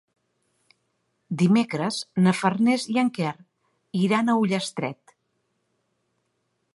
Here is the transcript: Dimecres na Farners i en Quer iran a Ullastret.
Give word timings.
Dimecres 1.41 1.99
na 2.27 2.33
Farners 2.39 2.87
i 2.95 2.97
en 3.03 3.13
Quer 3.19 3.35
iran 4.07 4.31
a 4.35 4.39
Ullastret. 4.45 5.17